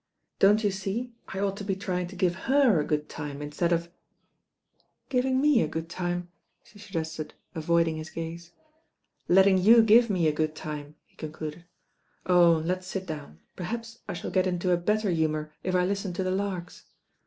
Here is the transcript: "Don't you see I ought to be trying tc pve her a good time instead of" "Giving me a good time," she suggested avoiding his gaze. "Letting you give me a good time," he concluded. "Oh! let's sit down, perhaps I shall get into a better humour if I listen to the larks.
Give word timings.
"Don't 0.39 0.63
you 0.63 0.71
see 0.71 1.13
I 1.27 1.37
ought 1.37 1.55
to 1.57 1.63
be 1.63 1.75
trying 1.75 2.07
tc 2.07 2.17
pve 2.27 2.31
her 2.49 2.79
a 2.79 2.83
good 2.83 3.07
time 3.07 3.39
instead 3.39 3.71
of" 3.71 3.91
"Giving 5.09 5.39
me 5.39 5.61
a 5.61 5.67
good 5.67 5.89
time," 5.91 6.29
she 6.63 6.79
suggested 6.79 7.35
avoiding 7.53 7.97
his 7.97 8.09
gaze. 8.09 8.51
"Letting 9.27 9.59
you 9.59 9.83
give 9.83 10.09
me 10.09 10.27
a 10.27 10.31
good 10.33 10.55
time," 10.55 10.95
he 11.05 11.15
concluded. 11.15 11.65
"Oh! 12.25 12.63
let's 12.65 12.87
sit 12.87 13.05
down, 13.05 13.41
perhaps 13.55 13.99
I 14.09 14.13
shall 14.13 14.31
get 14.31 14.47
into 14.47 14.71
a 14.71 14.77
better 14.77 15.11
humour 15.11 15.53
if 15.63 15.75
I 15.75 15.85
listen 15.85 16.13
to 16.13 16.23
the 16.23 16.31
larks. 16.31 16.85